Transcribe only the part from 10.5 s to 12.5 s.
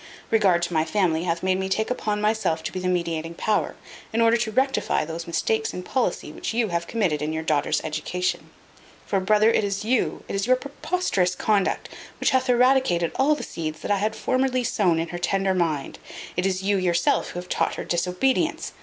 preposterous conduct which hath